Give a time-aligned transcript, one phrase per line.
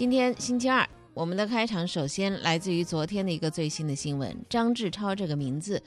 [0.00, 4.34] 今天星期二，我们的开场首先来自于昨天的一个最新的新闻。
[4.48, 5.82] 张志超这个名字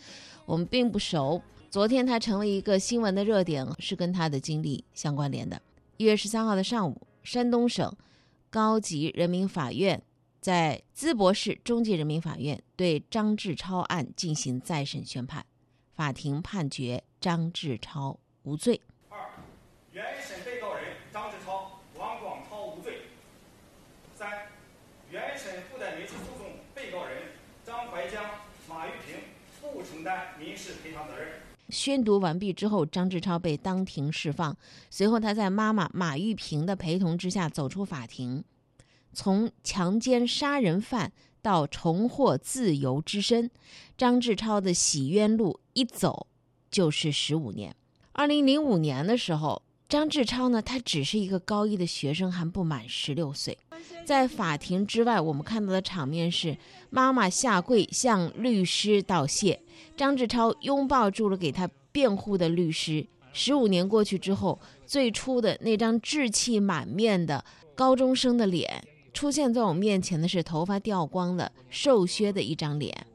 [0.46, 5.60] 我们并不熟，昨天他成为一个新闻的热点，是跟他的经历相关联的。
[5.98, 7.92] 一月十三号的上午，山东省
[8.52, 10.00] 高级人民法院
[10.40, 15.44] 在淄博市中级人民法院对张志超案进行再审宣判，
[15.96, 18.80] 法庭判决张志超无罪。
[19.10, 19.18] 二，
[19.92, 23.00] 原审被告人张志超、王广超无罪。
[24.16, 24.30] 三，
[25.10, 27.24] 原审附带民事诉讼被告人
[27.66, 28.24] 张怀江、
[28.70, 29.18] 马玉平
[29.60, 31.30] 不承担民事赔偿责任。
[31.70, 34.56] 宣读完毕之后，张志超被当庭释放。
[34.90, 38.44] 随后，他在妈妈马玉萍的陪同之下走出法庭。
[39.14, 43.50] 从强奸杀人犯到重获自由之身，
[43.98, 46.28] 张志超的洗冤路一走
[46.70, 47.74] 就是十五年。
[48.12, 49.62] 二零零五年的时候，
[49.94, 53.56] 张志超呢，他只是一个高一的学生，还不满十六岁。
[54.04, 56.58] 在法庭之外，我们看到的场面是
[56.90, 59.62] 妈妈下跪向律师道谢，
[59.96, 63.06] 张志超拥抱住了给他辩护的律师。
[63.34, 67.46] 十五年过去之后，最初的那张稚气满面的
[67.76, 73.06] 高中生的脸，出现在我面前的是头发掉光的瘦削的一张脸。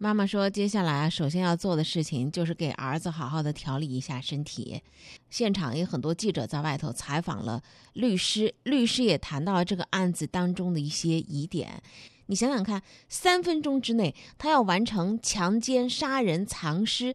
[0.00, 4.80] 妈妈说：“接下来啊，首先要做的事情就是给儿子好好的调理一下身体。”
[5.28, 7.60] 现场也很多记者在外头采访了
[7.94, 11.82] 律师，律师也谈到了这个案子当中的一些疑点。
[12.26, 17.12] 你想想看，三分钟之内他要完成强奸、杀人、藏尸，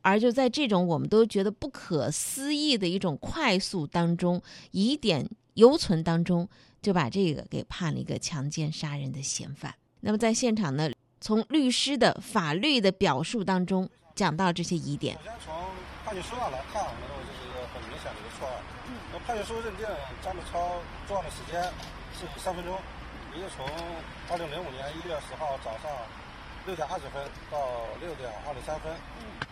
[0.00, 6.48] 而就在这种我们都觉得不可思议的一种快速当中，疑点犹存当中，
[6.80, 9.74] 就把这个给判了一个强奸杀人的嫌犯。
[10.00, 10.90] 那么在现场呢？
[11.22, 15.14] 从律师的法律的表述当中讲到这些疑点。
[15.22, 15.54] 首先从
[16.04, 18.58] 判决书上来看，我们认为这是一个很明显的一个错案。
[19.14, 19.86] 那判决书认定
[20.18, 21.62] 张志超作案的时间
[22.18, 22.74] 是三分钟，
[23.38, 23.62] 也就从
[24.34, 25.86] 二零零五年一月十号早上
[26.66, 27.22] 六点二十分
[27.54, 28.90] 到六点二十三分。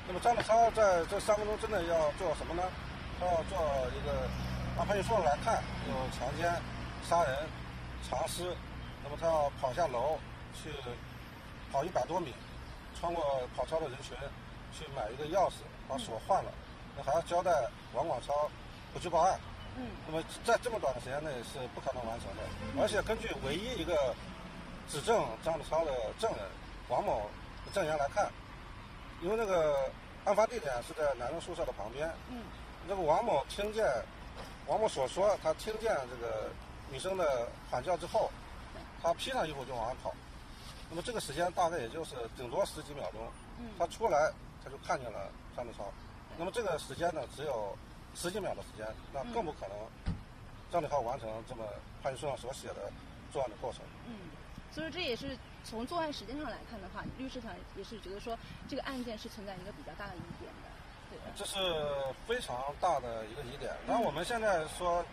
[0.09, 2.67] 那么张志超在这三分钟之内要做什么呢？
[3.23, 3.63] 他要做
[3.95, 4.27] 一个
[4.75, 6.51] 按判决书上来看，有强奸、
[7.07, 7.47] 杀人、
[8.03, 8.59] 藏尸。
[9.05, 10.19] 那么他要跑下楼
[10.51, 10.75] 去。
[11.73, 12.35] 跑一百多米，
[12.99, 13.25] 穿过
[13.57, 14.17] 跑操的人群，
[14.73, 16.53] 去买一个钥匙，把锁换了，
[16.97, 17.51] 那还要交代
[17.95, 18.51] 王广超
[18.93, 19.39] 不去报案。
[19.77, 19.87] 嗯。
[20.07, 24.15] 那么在这么短的时间内是不可能完成的，而且根据唯一一个
[24.89, 26.41] 指证张志超的证人
[26.89, 27.31] 王某
[27.65, 28.31] 的证言来看，
[29.23, 29.91] 因为那个
[30.25, 32.11] 案发地点是在男生宿舍的旁边。
[32.31, 32.43] 嗯。
[32.89, 33.87] 那个王某听见
[34.67, 36.51] 王某所说，他听见这个
[36.91, 38.31] 女生的喊叫之后，
[39.03, 40.13] 他披上衣服就往外跑。
[40.91, 43.21] 那么这个时间大概也就是顶多十几秒钟，
[43.79, 44.33] 他出来
[44.65, 45.85] 他就看见了张志超。
[46.37, 47.79] 那么这个时间呢，只有
[48.17, 49.77] 十几秒的时间，那更不可能
[50.73, 51.63] 张志超完成这么
[52.03, 52.91] 判决书上所写的
[53.33, 53.83] 作案的过程。
[54.09, 54.35] 嗯，
[54.73, 58.37] 所以说这也是从作案时间上来看的话，律师团也是觉得说
[58.69, 60.69] 这个案件是存在一个比较大的疑点的。
[61.11, 61.57] 对这是
[62.27, 63.73] 非常大的一个疑点。
[63.87, 65.05] 然后我们现在说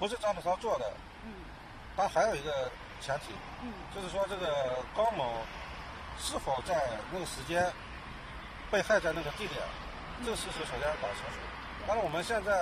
[0.00, 0.92] 不是张志超做的，
[1.24, 1.30] 嗯，
[1.96, 2.68] 但还有一个。
[3.00, 5.42] 前提，嗯，就是说这个高某
[6.18, 6.76] 是否在
[7.10, 7.64] 那个时间
[8.70, 9.60] 被害在那个地点，
[10.24, 11.40] 这个事实首先要搞清楚。
[11.88, 12.52] 但是我们现在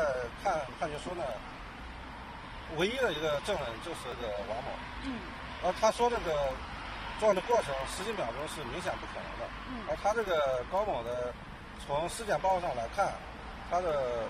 [0.42, 1.24] 看判决书呢，
[2.76, 4.70] 唯一的一个证人就是这个王某，
[5.04, 5.18] 嗯，
[5.64, 6.32] 而他说这个
[7.18, 11.34] 作案的过程十几秒钟是明显不可能的，嗯，而他这个高某的
[11.84, 13.12] 从尸检报告上来看，
[13.68, 14.22] 他的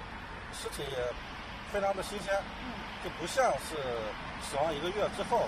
[0.56, 0.98] 尸体也
[1.70, 2.72] 非常的新鲜，嗯，
[3.04, 3.76] 就不像是
[4.42, 5.46] 死亡一个月之后。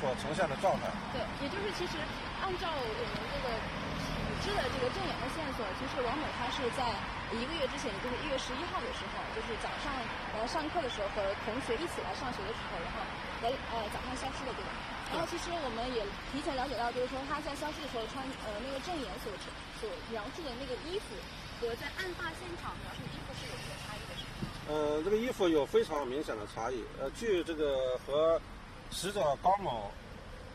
[0.00, 0.88] 所呈现的状态。
[1.12, 1.98] 对，也就是其实
[2.44, 6.84] 按照我们这个已知的这个证言的线索，其实王某他是在
[7.32, 9.90] 一个月之前，也就是一月十一号的时候，就是早上
[10.36, 13.00] 来上课的时候和同学一起来上学的时候，然后
[13.42, 14.70] 来呃早上消失的对吧？
[15.12, 19.30] 然后其实我们也提前了解到，就是说他在消失的时候穿呃那个证言所
[19.80, 21.14] 所描述的那个衣服
[21.60, 24.46] 和在案发现场描述的衣服是有一个差异的，是吗？
[24.68, 26.82] 呃，这个衣服有非常明显的差异。
[27.00, 28.40] 呃，据这个和
[28.90, 29.90] 死者高某，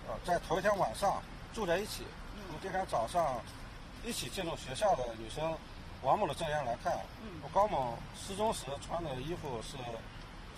[0.08, 1.22] 呃，在头一天晚上
[1.54, 2.04] 住在一起。
[2.50, 3.40] 从第二天早上
[4.04, 5.56] 一起进入学校的女生
[6.02, 7.00] 王某的证言来看，
[7.54, 9.78] 高某失踪时穿的衣服是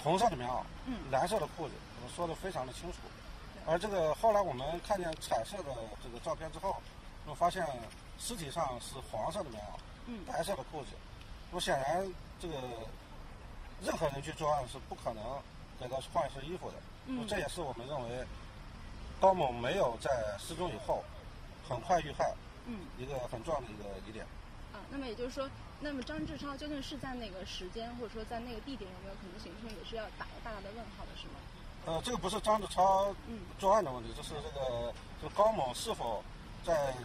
[0.02, 0.64] 红色的棉袄，
[1.12, 1.74] 蓝色的裤子，
[2.04, 2.98] 我说的非常的清楚。
[3.66, 6.76] 而这个后来我们看见彩色的这个照片之后，
[7.26, 7.66] 我发现
[8.20, 10.88] 尸体上是黄色的棉袄，白色的裤子。
[11.52, 12.56] 那么显然，这个
[13.82, 15.24] 任何人去作案是不可能
[15.80, 16.78] 给他换一身衣服的。
[17.08, 18.26] 嗯，这也是我们认为
[19.20, 20.10] 高某没有在
[20.40, 21.04] 失踪以后
[21.68, 22.34] 很快遇害，
[22.66, 24.26] 嗯，一个很重要的一个疑点。
[24.74, 31.34] 啊，那么也就是说，那么张志超究竟是在那个时间或者说在那个地点有没有可能行凶也是要打个大大的问号的，是吗？
[31.86, 36.24] 呃，这个不是张志超嗯作案的问题，这是这个这个高某是否
[36.66, 36.96] 在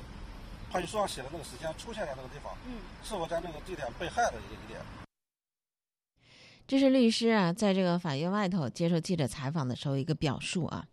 [0.70, 4.80] 判决书上写的那个时间出现在那个地方，嗯是否在那个地点被害的一个疑点。
[6.68, 10.84] 这是律师啊，在这个法院外头接受记者采访的时候一个表述啊。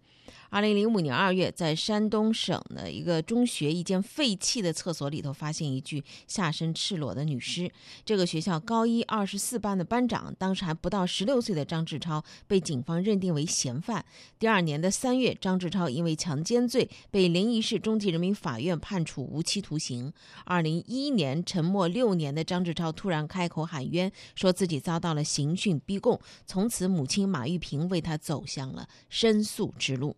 [0.56, 7.70] 二零零五年二月，在山东省的一个中学一间废弃的厕所里头，发现一具下身赤裸的女尸。
[8.06, 14.06] 这个学校高一二十四班的班长，当时还不到十六岁的张志超，被警方认定为嫌犯。
[14.40, 20.14] 第二年的三月，张志超因为强奸罪被临沂市中级人民法院判处无期徒刑。
[20.46, 30.16] 二零一一年，沉默六年的张志超突然开口喊冤，说自己遭到了刑讯逼供，从此母亲马玉萍为他走向了申诉之路。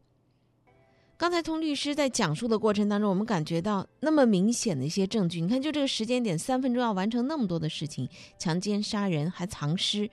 [1.17, 5.41] 刚才从律师在讲述的过程当中，我们感觉到那么明显的一些证据。
[5.41, 10.07] 你看，就这个时间点，三分钟要完成那么多的事情，强奸、杀人还藏尸，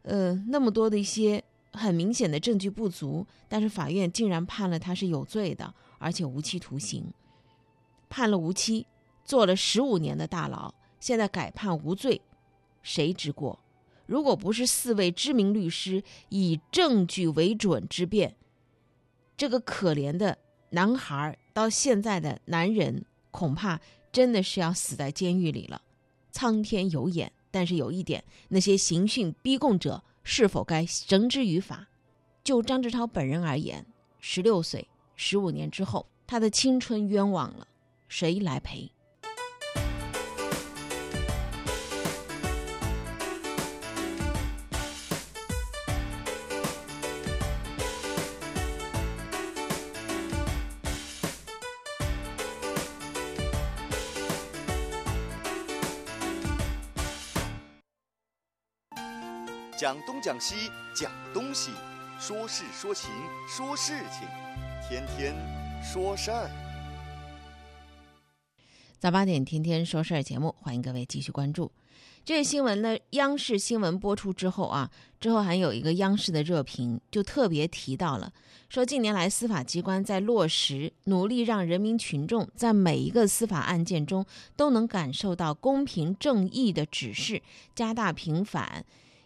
[0.00, 7.04] 呃，那么多的一些很明显的证据不足，但是法院竟然判了他是有罪的，而且无期徒刑，
[8.08, 8.86] 判了无期，
[9.26, 12.22] 坐了十五年的大牢，现在改判无罪，
[12.82, 13.60] 谁之过？
[14.06, 18.34] 如果不是四位知名律师以证据为准之辩，
[19.36, 20.36] 这个可怜的
[20.70, 23.80] 男孩到现在的男人，恐怕
[24.12, 25.82] 真的是要死在监狱里了。
[26.30, 31.88] 苍天有眼，但是有一点，那些刑讯逼供者是否该绳之于法？
[32.42, 33.84] 就张志超本人而言，
[34.20, 37.66] 十六岁，十五年之后，他的青春冤枉了，
[38.08, 38.90] 谁来赔？
[59.84, 61.70] 讲东讲西讲东西，
[62.18, 63.10] 说事说情
[63.46, 64.26] 说事情，
[64.88, 65.36] 天天
[65.82, 66.50] 说事儿。
[68.98, 71.70] 早八点，天天说事儿节目，欢迎各位继续关注。
[72.24, 74.90] 这个新闻呢，央视新闻播出之后啊，
[75.20, 78.32] 之后还有一个央视的热评，就特别提到了，
[78.70, 84.24] 说近年来司法机关在落实努力让人民群众在每一个司法案件中
[84.56, 87.42] 都能感受到公平正义的指示，
[87.74, 88.82] 加大平反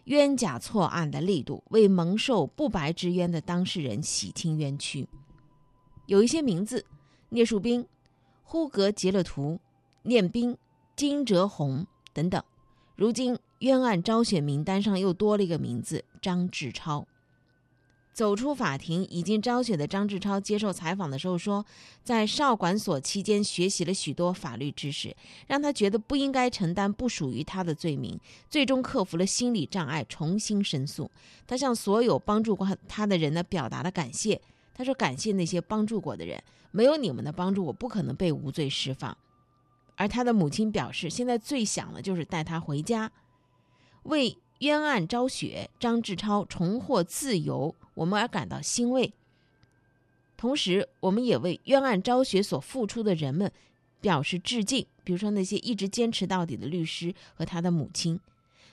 [0.09, 5.07] 冤假错案的力度，为蒙受不白之冤的当事人洗清冤屈。
[6.07, 6.83] 有一些名字：
[7.29, 7.85] 聂树斌、
[8.41, 9.59] 呼格吉勒图、
[10.01, 10.57] 念斌、
[10.95, 12.43] 金哲红等等。
[12.95, 17.07] 如今冤案招选名单上又多了一个名字张志超。
[18.19, 21.65] 走出法庭已经昭雪的张志超接受采访的时候说，
[22.03, 25.15] 在少管所期间学习了许多法律知识，
[25.47, 28.19] 让他觉得不应该承担不属于他的罪名，
[28.49, 31.09] 最终克服了心理障碍，重新申诉。
[31.47, 34.41] 他向所有帮助过他的人呢表达了感谢。
[34.73, 39.17] 他说：“感谢那些帮助过的人，没有你们的帮助，我不可能被无罪释放。”
[39.95, 43.09] 而他的母亲表示，现在最想的就是带他回家，
[44.03, 49.13] 为冤案昭雪、张志超重获自由，我们而感到欣慰。
[50.35, 53.51] 同时，我们也为冤案昭雪所付出的人们
[53.99, 58.19] 表示致敬，比如说那些一直坚持到底的律师和他的母亲。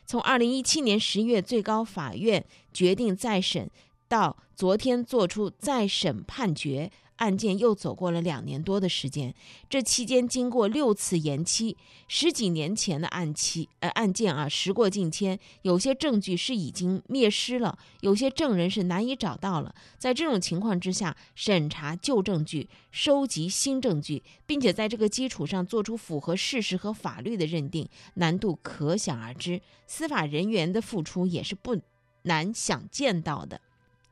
[0.05, 3.69] 从二零一七年十月最高法院决定再审，
[4.07, 6.91] 到昨天作出再审判决。
[7.17, 9.35] 案件又走过了两年多的时间，
[9.69, 11.77] 这期间经过六次延期，
[12.09, 19.75] 十几年前的案期呃案件啊，时过境迁，有些证据是已经灭失了，有些证人是难以找到了。
[19.99, 29.61] 在这种情况之下，审查旧证据，收集新证据，并且在这个基础上做出符合事实和法律的认定，难度可想而知。
[29.87, 31.77] 司法人员的付出也是不
[32.23, 33.61] 难想见到的。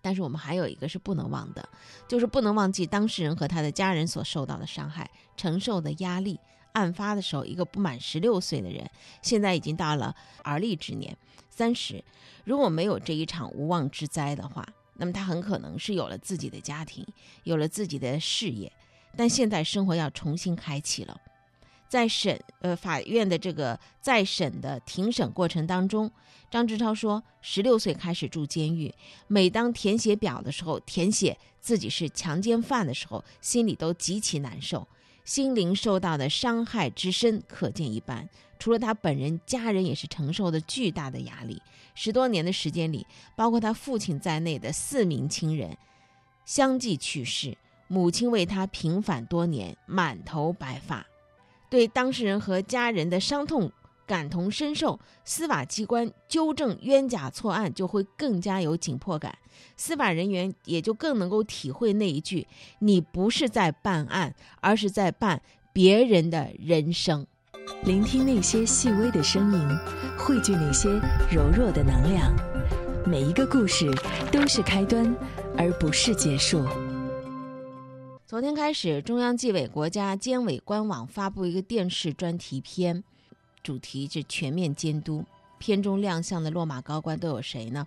[0.04, 1.66] 但是我们还有一个是不能忘的，
[2.06, 6.38] 就是不能忘记当事人和他的家人所受到的伤害、承受的压力。
[6.72, 8.86] 案发的时候，一个不满十六岁的人，
[9.22, 11.16] 现在已经到了而立之年，
[11.48, 12.04] 三十。
[12.44, 17.06] 如果没有这一场无妄之灾的话，那么他很可能是有了自己的家庭，
[17.44, 18.70] 有了自己的事业，
[19.16, 21.18] 但现在生活要重新开启了。
[21.94, 26.10] 在审呃法院的这个再审的庭审过程当中，
[26.50, 28.92] 张志超说，十六岁开始住监狱，
[29.28, 34.88] 每当填写表的时候，填写自己是强奸犯的时候，心里都极其难受，
[35.24, 38.28] 心灵受到的伤害之深可见一斑。
[38.58, 41.62] 除了他本人，家人也是承受的巨大的压力。
[41.94, 45.78] 十多年的时间里，包括他父亲在内的四名亲人
[46.44, 51.06] 相继去世，母亲为他平反多年，满头白发。
[51.74, 53.72] 对当事人和家人的伤痛
[54.06, 59.36] 感同身受，司法机关纠正冤假错案就会更加有紧迫感。
[59.76, 62.46] 司法人员也就更能够体会那一句
[62.78, 67.26] ：“你不是在办案，而是在办别人的人生。”
[67.82, 69.68] 聆听那些细微的声音，
[70.16, 70.88] 汇聚那些
[71.28, 72.32] 柔弱的能量。
[73.04, 73.90] 每一个故事
[74.30, 75.12] 都是开端，
[75.58, 76.64] 而不是结束。
[78.34, 83.04] 昨天开始，中央纪委国家监委官网发布一个电视专题片，
[83.62, 85.24] 主题是全面监督。
[85.60, 87.86] 片中亮相的落马高官都有谁呢？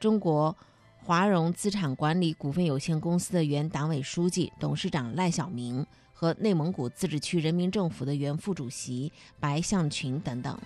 [0.00, 0.56] 中国
[1.04, 10.58] 华融资产管理股份有限公司的原党委书记、董事长赖小民和内蒙古自治区人民政府的原副主席白向群等等。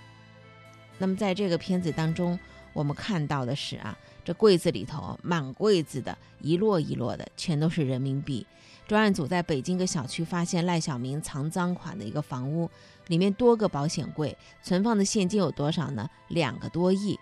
[0.97, 2.39] 那么在这个片子当中，
[2.73, 3.95] 我们看到的是啊，
[4.27, 8.45] 这柜子里头满柜子的一摞一摞的，全都是人民币。
[8.85, 12.69] 专案组在北京一个小区发现赖小明藏赃款的一个房屋，
[13.07, 16.09] 里面多个保险柜，存放的现金有多少呢？
[16.27, 17.17] 两个多亿。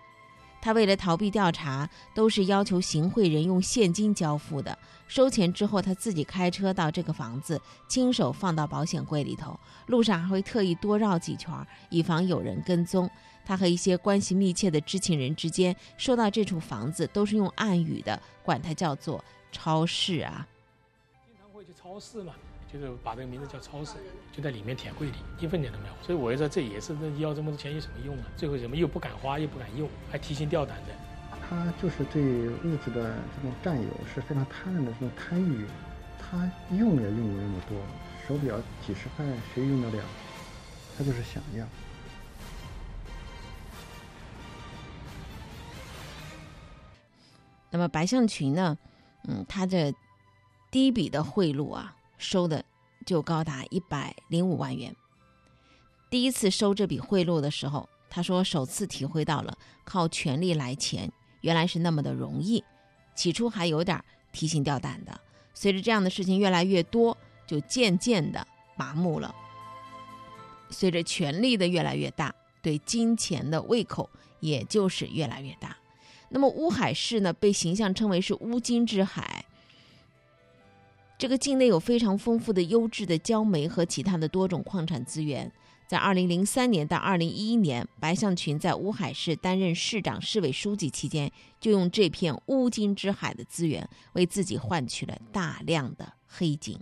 [0.60, 4.76] 他为了逃避调查，都是要求行贿人用现金交付的。
[5.06, 11.54] 收钱之后，他自己开车到这个房子，亲手放到保险柜里头，路上还会特意多绕几圈，
[11.88, 13.08] 以防有人跟踪。
[13.46, 20.46] 他和一些关系密切的知情人之间，说到这处房子都是用暗语的，管它叫做超市啊。
[21.24, 22.34] 经常会去超市嘛，
[22.70, 23.92] 就是把这个名字叫超市，
[24.32, 25.94] 就在里面铁柜里，一分钱都没有。
[26.04, 28.24] 所以我就说这也是那要这么多钱有什么用啊？
[28.36, 30.94] 最后什么又不敢花，又不敢用，还提心吊胆的。
[31.48, 35.64] 他就是对物质的这种占有是非常贪婪的这种贪欲，
[36.18, 37.78] 他用也用不那么多，
[38.26, 39.24] 手表几十块
[39.54, 40.04] 谁用得了？
[40.98, 41.64] 他就是想要。
[47.76, 48.78] 那么白向群呢？
[49.28, 49.92] 嗯，他的。
[50.68, 52.62] 第一笔的贿赂啊，收的
[53.06, 54.94] 就高达一百零五万元。
[56.10, 62.62] 第一次收这笔贿赂的时候，他说首次体会到了靠权力来钱原来是那么的容易。
[63.14, 65.18] 起初还有点提心吊胆的，
[65.54, 67.16] 随着这样的事情越来越多，
[67.46, 69.34] 就渐渐的麻木了。
[70.68, 75.74] 随着权力的越来越大，对金钱的胃口也就是越来越大。
[76.28, 79.44] 那么乌海市呢，被形象称为是乌金之海。
[81.18, 85.50] 这个境内有非常丰富的优质的焦煤和其他的多种矿产资源。
[85.86, 91.30] 在二零零三年到二零一一年，白向群在乌海市担任市长、市委书记期间，
[91.60, 96.76] 就用这片乌金之海的资源，为自己换取了大量的黑金。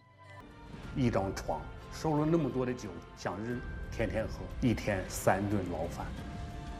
[0.96, 1.60] 一张床
[1.92, 3.60] 收了那么多的酒，想日
[3.94, 6.06] 天天喝，一天三顿牢饭，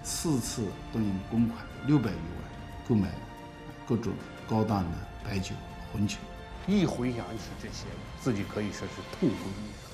[0.03, 2.54] 四次动用公款六百余万
[2.89, 3.11] 购买
[3.87, 4.13] 各种
[4.49, 5.55] 高档的白酒、
[5.91, 6.17] 红酒。
[6.67, 7.85] 一回想起这些，
[8.21, 9.91] 自己可以说是痛不欲生。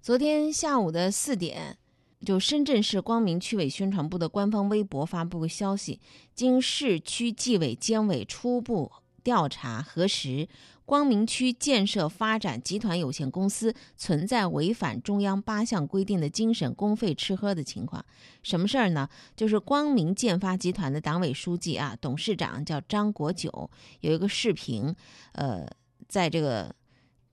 [0.00, 1.78] 昨天下午的四点，
[2.24, 6.00] 就深圳市光明区委宣传部的官方微博发布个消息，
[6.34, 8.90] 经市区纪委监委初步
[9.22, 10.48] 调查核实。
[10.84, 18.04] 光明区建设发展集团有限公司存在违反中央八项规定的精神公费吃喝的情况，
[18.42, 19.08] 什么事儿呢？
[19.36, 24.94] 就是光明建发集团的党委书记啊，董事长叫张国九，有一个视频，
[25.32, 25.64] 呃，
[26.08, 26.74] 在这个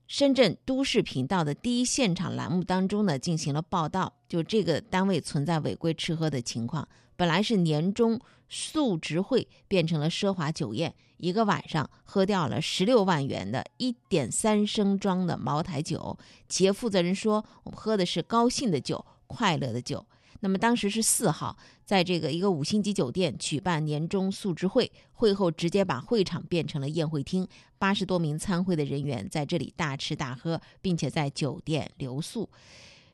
[0.06, 6.88] 深圳都市频道的第一现场栏目当中呢，进行了报道，就这个单位存在违规吃喝的情况。
[7.20, 10.94] 本来是年终述职会，变成了奢华酒宴。
[11.18, 16.16] 一个晚上喝掉了十六万元的一点三升装的茅台酒。
[16.48, 20.06] 企业负责人说：“我们喝的是高兴的酒，快乐的酒。”
[20.40, 27.46] 那么当时是四号，在这个一个五星级酒店举办年终述职会，会后直接把会场变成了宴会厅，
[27.78, 32.48] 八十多名参会的人员在这里大吃大喝，并且在酒店留宿。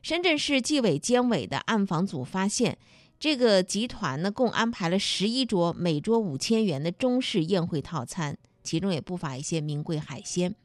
[0.01, 2.77] 深圳市纪委监委的暗访组发现。
[3.19, 10.55] 这个集团呢，共安排了十一桌，每桌五千元的中式宴会套餐，其中也不乏一些名贵海鲜。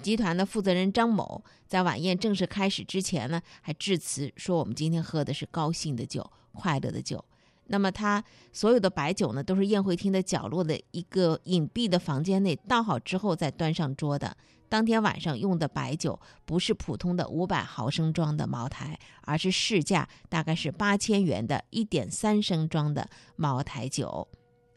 [0.00, 7.22] 集团的负责人张某在晚宴正式开始之前呢，还致辞说：“我们今天喝的是高兴的酒，快乐的酒。”
[7.68, 8.22] 那么他
[8.52, 14.36] 所有的白酒呢，都是宴会厅的角落的一个隐蔽的房间内倒好之后再端上桌的。
[14.70, 24.28] 当天晚上用的白酒不是普通的五百毫升装的茅台，而是市价大概是八千元的一点三升装的茅台酒。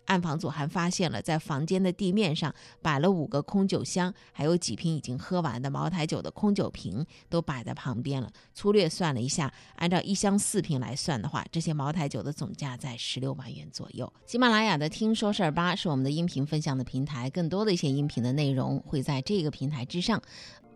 [0.05, 8.29] 暗访组还发现了，在房间的地面上摆了五个空酒箱，还有几瓶已经喝完的茅台酒的空酒瓶都摆在旁边了。
[8.53, 14.11] 粗略算了一下，按照一箱四瓶来算的话，这些茅台酒的总价在十六万元左右。
[14.25, 20.21] 喜马拉雅的“听说事儿吧”是我们的音频分享的平台，更多的一些音频的内容会在这个平台之上。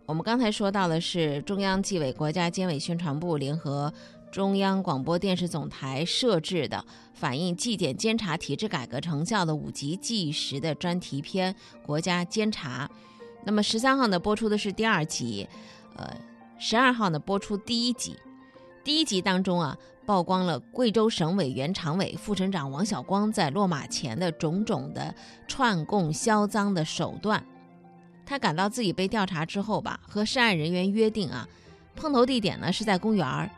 [0.05, 3.91] 我们刚才说到的是中央纪委国家监委宣传部联合。
[4.35, 11.53] 中央广播电视总台设置的反映纪检监察体制改革成效的五集纪实的专题片
[11.85, 12.85] 《国家监察》。
[13.45, 15.47] 那么十三号呢播出的是第二集，
[15.95, 16.13] 呃，
[16.59, 18.17] 十二号呢播出第一集。
[18.83, 25.15] 第一集当中啊，曝光了贵州省委原常委、副省长王晓光在落马前的种种的
[25.47, 27.41] 串供销赃的手段。
[28.25, 31.47] 他感到自己被调查之后吧，和涉案人员约定啊，
[31.95, 33.49] 碰头地点呢是在公园儿。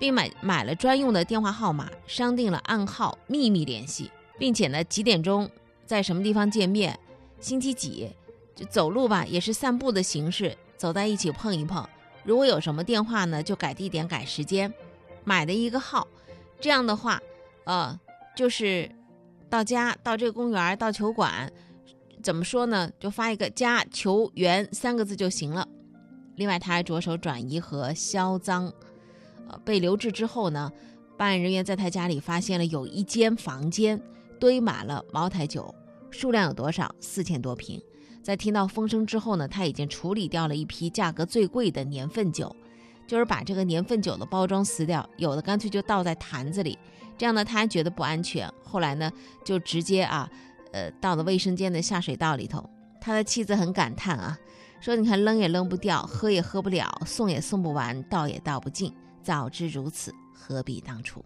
[0.00, 5.48] 并买买了专用的电话号码，商定了暗号，秘密联系，并且呢几点钟
[5.84, 6.98] 在什么地方见面，
[7.38, 8.10] 星期几
[8.56, 11.86] 就走路吧，也是散步的形式，走在一起碰一碰。
[12.24, 14.72] 如果有什么电话呢，就改地点改时间，
[15.22, 16.08] 买的一个号，
[16.58, 17.20] 这样的话，
[17.64, 18.00] 呃，
[18.34, 18.90] 就是
[19.50, 21.52] 到家到这个公园到球馆，
[22.22, 22.90] 怎么说呢？
[22.98, 25.68] 就发一个家球员三个字就行了。
[26.36, 28.72] 另外，他还着手转移和销赃。
[29.64, 30.70] 被留置之后呢，
[31.16, 34.00] 办案人员在他家里发现了有一间房间
[34.38, 35.74] 堆满了茅台酒，
[36.10, 36.94] 数量有多少？
[37.00, 37.80] 四千多瓶。
[38.22, 42.54] 在听到风声之后呢，他已经处理掉了一批价格最贵的年份酒，
[43.06, 46.78] 就是把这个年份酒的包装撕掉，有的干脆就倒在坛子里，
[47.16, 48.48] 这样呢他觉得不安全。
[48.62, 49.10] 后来呢，
[49.44, 50.30] 就直接啊，
[50.72, 52.68] 呃，倒到卫生间的下水道里头。
[53.00, 54.38] 他的妻子很感叹啊，
[54.80, 58.94] 说你看扔也扔不掉，喝也喝不了，送也送不完，倒也倒不尽。
[59.22, 61.24] 早知如此，何必当初？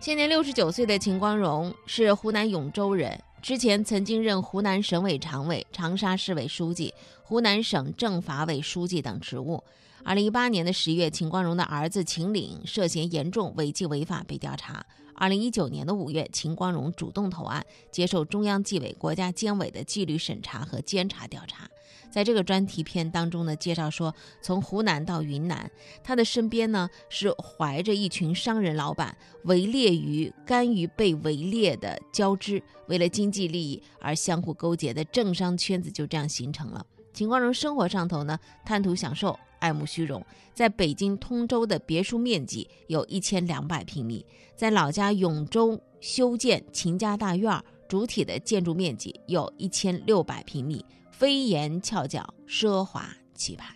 [0.00, 6.92] 现年六十九岁的秦光荣是湖南永州人，之前曾经任湖南省委常委、长沙市委书记、
[7.22, 9.62] 湖南省政法委书记等职务。
[10.04, 14.84] 二零一八年的十月，秦光荣的儿子秦岭涉嫌严重违纪违法被调查。
[15.14, 21.68] 二零一九年的五月，秦光荣主动投案，接受中央纪委国家监委的纪律审查和监察调查。
[22.10, 25.70] 在这个专题片当中呢，介绍说，从湖南到云南，
[26.02, 36.84] 他的身边呢是怀着一群商人老板，围猎于甘于被围猎的交织，为了经济利益而相互勾结的政商圈子就这样形成了。
[37.12, 50.84] 秦光荣生活上头呢，贪图享受，爱慕虚荣，在北京通州的别墅面积有一千两百平米，在老家永州修建秦家大院儿，主体的建筑面积有一千六百平米。
[51.18, 53.74] 飞檐翘角，奢华气派。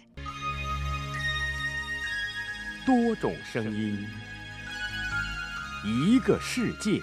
[2.85, 4.07] 多种声音，
[5.83, 7.01] 一个世界。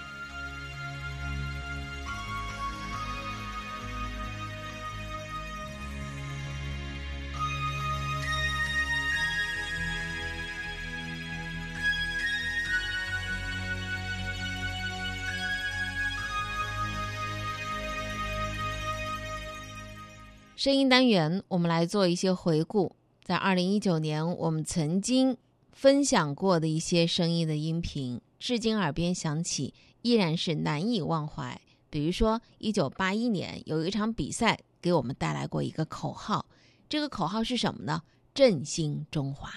[20.58, 22.96] 声音单元，我们来做一些回顾。
[23.24, 25.38] 在二零一九年，我们曾经
[25.72, 31.62] 分享过的一些声音的音频，至今耳边响起，依然是难以忘怀。
[31.92, 36.44] 比如说，一九八一年有一场比赛给我们带来过一个口号，
[36.90, 38.02] 这个口号是什么呢？
[38.34, 39.52] 振兴中华。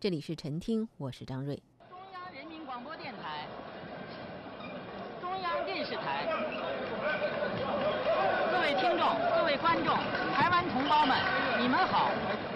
[0.00, 1.62] 这里是晨听，我是张瑞。
[1.90, 3.46] 中央人民广播电台，
[5.20, 6.26] 中央电视台，
[8.50, 10.15] 各位听众，各位观众。
[10.86, 11.18] 同胞们，
[11.58, 12.12] 你们好！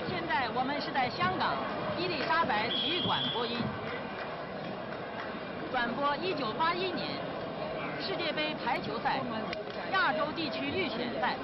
[0.09, 1.57] 现在我们是在香港
[1.99, 3.59] 伊丽莎白体育馆播音，
[5.73, 7.09] 转播1981年
[8.01, 9.21] 世界杯排球赛
[9.91, 11.35] 亚洲地区预选赛，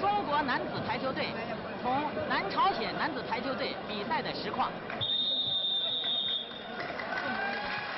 [0.00, 1.28] 中国男子排球队
[1.80, 4.68] 同南朝鲜男子排球队比赛的实况。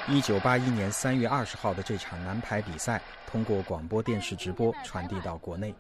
[0.07, 5.75] 1981年3月20号的这场男排比赛，通过广播电视直播传递到国内。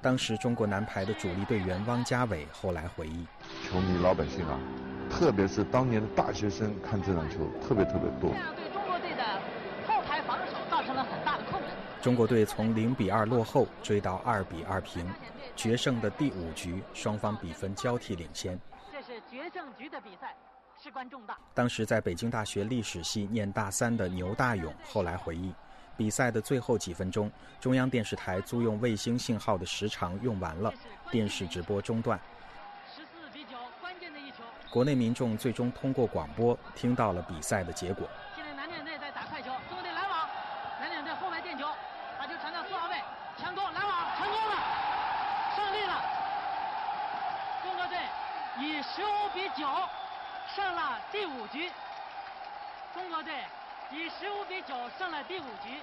[0.00, 3.26] 当时中国男排的主力队员汪家伟后来回忆：
[3.64, 4.56] 球迷老百姓啊，
[5.10, 8.30] 特别是当年的大学生看这场球特别特别多。
[8.30, 9.24] 这样对中国队的
[9.88, 11.70] 后排防守造成了很大的困难。
[12.00, 15.04] 中国队从零比二落后追到二比二平，
[15.56, 18.56] 决胜的第五局双方比分交替领先。
[18.92, 20.36] 这是决胜局的比赛，
[20.80, 21.36] 事关重大。
[21.54, 25.52] 当时在北京大学历史系念大三的牛大勇后来回忆。
[25.98, 27.28] 比赛的最后几分钟，
[27.60, 30.72] 中央电视台租用卫星信号的时长用完了，
[31.10, 32.16] 电视直播中断。
[32.86, 34.44] 十四比九，关键的一球。
[34.70, 38.08] 国内民众最终通过广播听到了比赛的结果。
[38.36, 40.28] 现在南岭队在打快球，中国队拦网，
[40.78, 41.66] 南岭队后排垫球，
[42.16, 42.94] 把球传到四号位，
[43.36, 44.56] 强攻拦网成功了，
[45.56, 46.00] 胜利了。
[47.64, 47.98] 中国队
[48.60, 49.66] 以十五比九
[50.54, 51.68] 胜了第五局。
[52.94, 53.34] 中国队。
[53.90, 55.80] 以十五比九胜了第五局，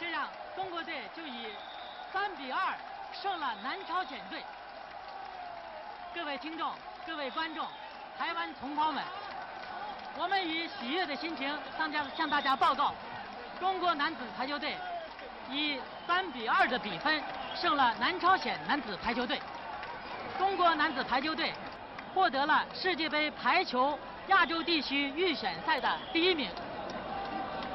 [0.00, 1.48] 这样中国队就以
[2.10, 2.74] 三比二
[3.12, 4.42] 胜了南朝鲜队。
[6.14, 6.72] 各位听众，
[7.06, 7.66] 各位观众，
[8.18, 9.04] 台湾同胞们，
[10.16, 12.94] 我们以喜悦的心情向家向大家报告，
[13.60, 14.74] 中国男子排球队
[15.50, 17.22] 以三比二的比分
[17.54, 19.38] 胜了南朝鲜男子排球队。
[20.38, 21.52] 中国男子排球队
[22.14, 26.50] 获得了世界杯排球亚洲地区预选赛的第一名。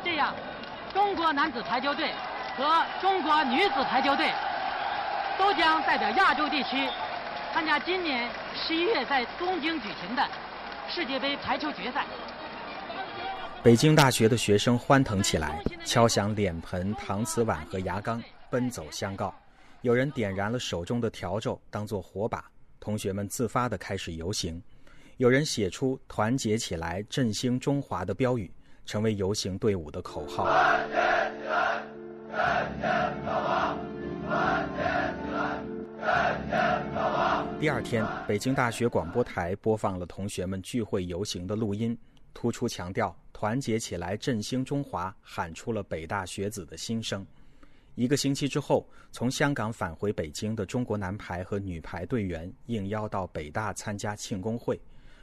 [0.04, 0.36] 这样，
[0.94, 2.12] 中国男子排球队
[2.58, 4.32] 和中国女子排球队
[5.40, 6.88] 都将代表亚洲地区
[7.54, 10.28] 参加今年十一月在东京举行的
[10.90, 12.06] 世界杯排球决赛。
[13.64, 19.34] 北京大学的学生欢腾起来，敲响脸盆、搪瓷碗和牙缸，奔走相告。
[19.84, 22.44] 有人点燃了手中的笤帚当做火把，
[22.80, 24.62] 同学们自发地开始游行。
[25.16, 28.52] 有人写出“团结起来，振兴中华”的标语，
[28.86, 30.46] 成为游行队伍的口号。
[37.60, 41.98] 第二天，北京大学广播台播放了同学们聚会游行的录音，
[42.34, 43.16] 突出强调。
[43.32, 45.14] 团结起来，振兴中华！
[45.22, 47.26] 喊出了北大学子的心声。
[47.96, 54.80] 一个星期之后，从香港返回北京的中国男排和女排队员应邀到北大参加庆功会。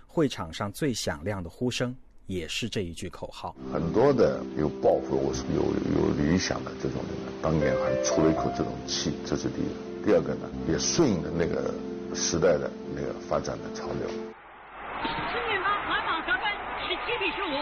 [0.06, 1.96] 会场上最响亮的呼声
[2.30, 3.56] 也是这一句口号。
[3.72, 5.66] 很多的有抱负、我是有
[5.98, 10.06] 有理想的这种人，当年还出了一口这种气，这是第一个。
[10.06, 11.74] 第二个呢，也顺应了那个
[12.14, 14.06] 时代的那个发展的潮流。
[14.06, 16.46] 孙女方团网得分
[16.86, 17.58] 十七比十五。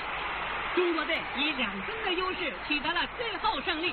[0.77, 3.91] 中国队以两分的优势取得了最后胜利。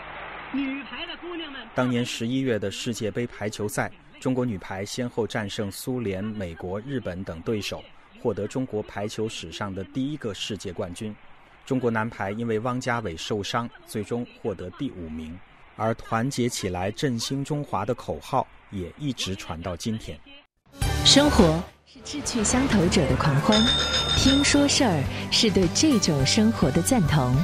[0.52, 7.82] 女排的姑娘们，当年十一月的世界杯排球赛，中国女排先后战胜苏联、美国、日本等对手，
[8.22, 11.16] 获得中国排球史上的第一个世界冠军。
[11.66, 15.38] 中国男排因为汪嘉伟受伤，最终获得第五名。
[15.76, 20.20] 而“团结起来，振兴中华”的口号也一直传到今天。
[21.04, 22.00] 生活是。
[22.04, 23.60] 志趣相投者的狂欢，
[24.18, 27.36] 听说事儿是对这种生活的赞同。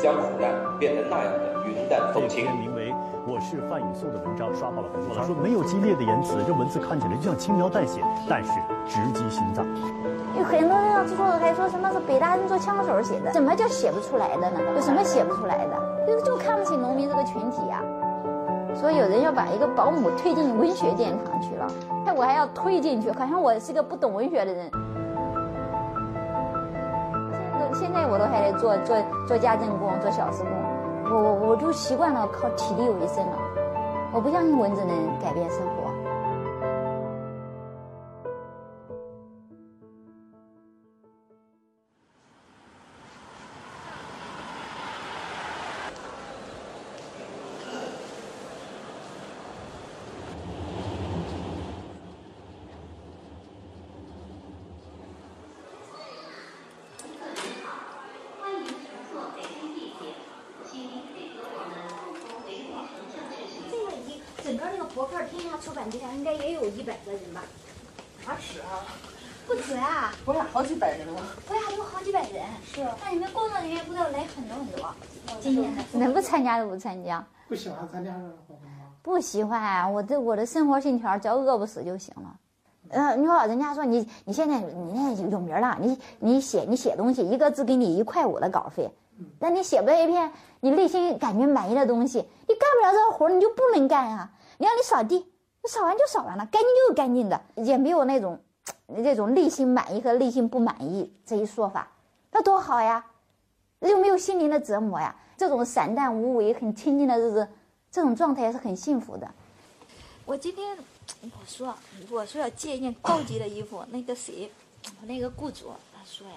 [0.00, 1.60] 将苦难变得那样的。
[1.68, 2.50] 云淡风轻。
[2.56, 2.90] 名为
[3.26, 5.24] 《我是范雨素》的文章刷爆了朋友圈。
[5.26, 8.50] 说没有激烈的言辞，这文字看起来就像轻描淡写，但是
[8.88, 9.64] 直击心脏。
[10.38, 14.58] 有很多人说还说什么是北大人做枪手写的，怎么叫写不出来的呢？
[14.74, 15.76] 有什么写不出来的？
[16.06, 17.82] 就就看不起农民这个群体呀。
[18.74, 21.66] 所以有人要把一个保姆推进文学殿堂去了，
[22.06, 24.70] 哎，我还要推进去，好像我是个不懂文学的人。
[27.80, 28.94] 现在我都还得做做
[29.26, 30.52] 做家政工，做小时工。
[31.10, 33.38] 我我我就习惯了靠体力为生了，
[34.12, 35.79] 我不相信蚊子能改变生活。
[64.94, 67.42] 博客天下出版集团应该也有一百个人吧？
[68.26, 68.82] 哪止啊？
[69.46, 70.12] 不止啊！
[70.24, 71.22] 不是好几百人了。
[71.48, 72.42] 对呀，有好几百人。
[72.64, 72.86] 是。
[73.04, 74.94] 那你们工作人员不知道来很多很多。
[75.40, 77.24] 今年的能不参加就不参加。
[77.48, 78.86] 不喜欢参加这个活动吗？
[79.02, 82.36] 不喜欢，我的我的生活信条只要饿不死就行了。
[82.90, 88.92] 嗯，你说人家说你你现在你现在有名了，你你写你写东西一个字给你一块五的稿费，
[89.38, 94.30] 那你写不了一篇你内心感觉满意的东西，你干不了这个活你就不能干啊。
[94.60, 98.38] 你让你扫地，你扫完就扫完了，干净就是干净的，也没有那种，
[98.86, 101.90] 那种内心满意和内心不满意这一说法，
[102.30, 103.02] 那多好呀，
[103.80, 107.48] 又没有心灵的折磨呀，这种散淡无为、很清静的日子，
[107.90, 109.26] 这种状态也是很幸福的。
[110.26, 110.76] 我今天
[111.22, 111.74] 我说
[112.10, 114.52] 我说要借一件高级的衣服，那个谁，
[115.00, 116.36] 我 那个雇主他说呀，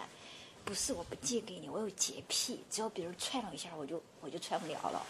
[0.63, 5.01] 不是我不借给你，我有洁癖，只要别人踹了一下，我就我就穿不了了。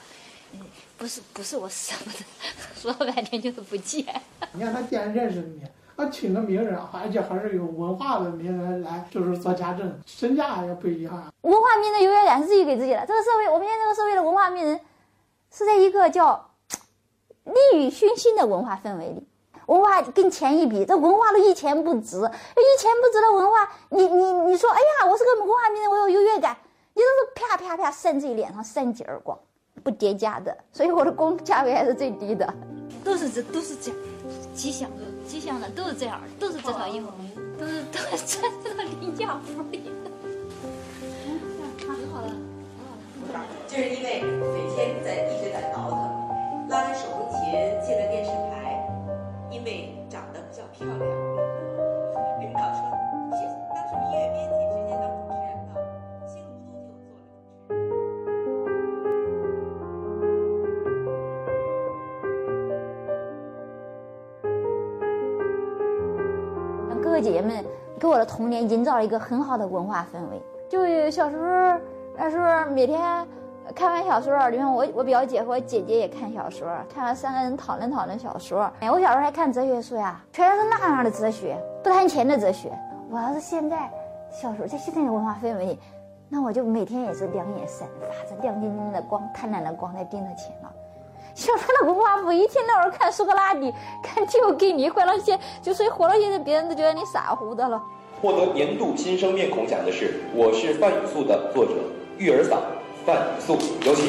[0.97, 2.23] 不是不是我舍不得，
[2.75, 4.05] 说了半天就是不见。
[4.53, 5.61] 你看他既然认识你，
[5.97, 11.33] 他请个名人，而且还是有文化的名人来，就是做家政，身价也不一样。
[11.41, 13.05] 文化名人优越感是自己给自己的。
[13.05, 14.79] 这个社会，我们现在这个社会的文化名人，
[15.51, 16.51] 是在一个叫
[17.43, 19.27] 利欲熏心的文化氛围里。
[19.67, 22.17] 文化跟钱一比，这文化都一钱不值。
[22.17, 26.57] 一钱不值的文化，你你你说，哎呀，我是个文化名人，我有优越感，
[26.93, 29.39] 你都是啪啪啪扇自己脸上扇几耳光。
[29.83, 32.53] 不叠加的，所以我的工价位还是最低的。
[33.03, 33.99] 都是这都是这样，
[34.55, 37.07] 吉祥的吉祥的都是这样，都是这套衣服，
[37.59, 39.89] 都是都是穿这个廉价服里的。
[42.13, 42.29] 好的。
[43.67, 45.27] 就是因为每天在
[68.83, 70.43] 营造一个很好的文化氛围。
[70.69, 71.79] 就小时候
[72.17, 73.25] 那时候每天
[73.73, 78.69] 看完小说，你看我我表姐和我姐姐也看小说，看完三个人讨论讨论小说。
[78.81, 82.77] 哎，我小时候还看哲学书呀，全是那样的哲学，不谈钱的哲学。
[83.09, 83.89] 我要是现在
[84.29, 85.79] 小时候在现在的文化氛围，
[86.27, 90.69] 那我就每天也是两眼闪发着亮晶晶的光，贪婪的光在盯着钱了。
[91.33, 97.81] 小时候的文化部一天到晚看苏格拉底，看蒂欧给你，活了些就所以活到现在，别人都觉得你傻乎的了。
[98.23, 101.73] 获得年度新生面孔奖的是《我是范雨素》的作者
[102.17, 102.57] 育儿嫂
[103.05, 104.05] 范雨素，有请。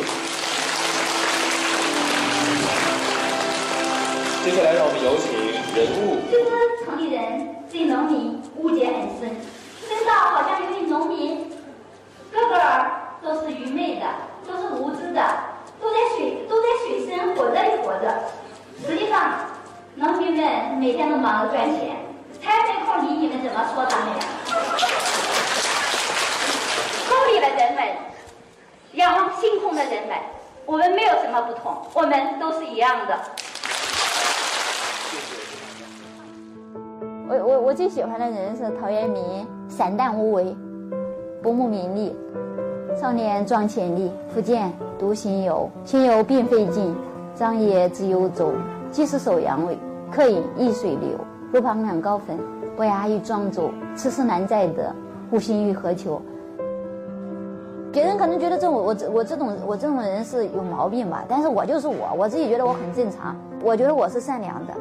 [4.44, 5.34] 接下来让我们有请
[5.74, 6.22] 人物。
[6.30, 6.46] 这个
[6.86, 9.34] 城里人对农民误解很深，
[9.82, 11.50] 深到好像有些农民
[12.30, 12.54] 个个
[13.20, 14.06] 都是愚昧的，
[14.46, 15.26] 都是无知的，
[15.82, 18.30] 都在水都在水深火热里活着。
[18.86, 19.40] 实际上，
[19.96, 21.96] 农民们每天都忙着赚钱，
[22.44, 24.20] 才没空理你们怎么说他们呀。
[27.08, 27.88] 宫里的人们，
[28.92, 30.16] 仰望星空的人们，
[30.66, 33.18] 我们没有什么不同，我们都是一样的。
[37.26, 40.54] 我我我最喜欢的人是陶渊明，散淡无为，
[41.42, 42.14] 不慕名利，
[43.00, 46.94] 少年壮潜力，福建独行游，行游并费劲，
[47.34, 48.52] 张掖自幽州，
[48.90, 49.78] 即是首阳尾，
[50.12, 51.18] 客饮易水流，
[51.54, 52.36] 路旁两高坟，
[52.74, 54.92] 伯牙与庄周，此事难再得，
[55.30, 56.20] 吾心欲何求？
[57.92, 64.74] 别人可能觉得这我我我这种我这种人是有毛病吧，但是我就是我，我自己觉得我很正常，我觉得我是善良的。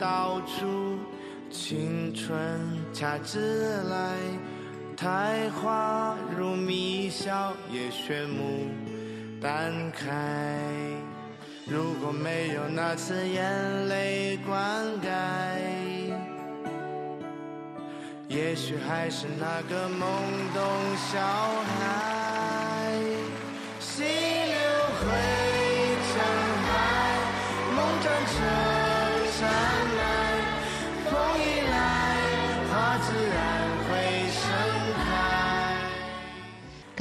[0.00, 0.98] 到处，
[1.50, 2.58] 青春
[2.90, 4.16] 恰自来。
[4.96, 8.70] 苔花如米笑，也学牡
[9.40, 10.58] 丹开。
[11.66, 15.08] 如果没有那次眼泪灌溉，
[18.28, 20.00] 也许还是那个懵
[20.54, 20.62] 懂
[20.96, 22.09] 小孩。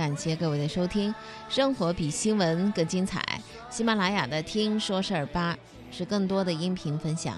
[0.10, 1.14] 感谢各位的收听，
[1.50, 3.24] 生活比新闻更精彩。
[3.70, 5.56] 喜马拉雅的“听说事儿吧”
[5.94, 7.36] 是更多的音频分享。